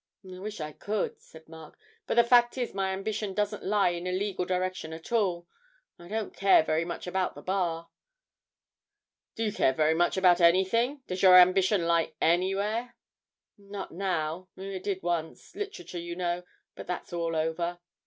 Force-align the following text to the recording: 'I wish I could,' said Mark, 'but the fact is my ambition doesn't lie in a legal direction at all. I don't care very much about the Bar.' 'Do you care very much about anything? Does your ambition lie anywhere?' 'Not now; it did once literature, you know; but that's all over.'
'I 0.25 0.39
wish 0.39 0.59
I 0.59 0.71
could,' 0.71 1.21
said 1.21 1.47
Mark, 1.47 1.77
'but 2.07 2.15
the 2.15 2.23
fact 2.23 2.57
is 2.57 2.73
my 2.73 2.91
ambition 2.91 3.35
doesn't 3.35 3.63
lie 3.63 3.89
in 3.89 4.07
a 4.07 4.11
legal 4.11 4.45
direction 4.45 4.93
at 4.93 5.11
all. 5.11 5.47
I 5.99 6.07
don't 6.07 6.35
care 6.35 6.63
very 6.63 6.83
much 6.83 7.05
about 7.05 7.35
the 7.35 7.43
Bar.' 7.43 7.87
'Do 9.35 9.43
you 9.43 9.53
care 9.53 9.73
very 9.73 9.93
much 9.93 10.17
about 10.17 10.41
anything? 10.41 11.03
Does 11.05 11.21
your 11.21 11.37
ambition 11.37 11.85
lie 11.85 12.13
anywhere?' 12.19 12.95
'Not 13.59 13.91
now; 13.91 14.49
it 14.57 14.81
did 14.81 15.03
once 15.03 15.53
literature, 15.55 15.99
you 15.99 16.15
know; 16.15 16.45
but 16.73 16.87
that's 16.87 17.13
all 17.13 17.35
over.' 17.35 17.77